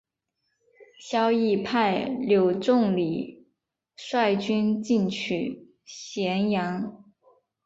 [0.99, 3.51] 萧绎派柳仲礼
[3.95, 7.05] 率军进取襄阳。